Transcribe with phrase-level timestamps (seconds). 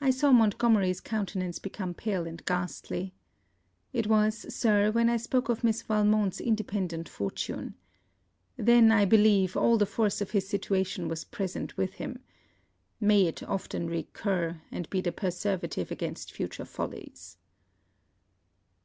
[0.00, 3.14] I saw Montgomery's countenance become pale and ghastly.
[3.92, 7.76] It was, Sir, when I spoke of Miss Valmont's independent fortune.
[8.56, 12.18] Then, I believe, all the force of his situation was present with him.
[12.98, 17.36] May it often recur, and be the preservative against future follies.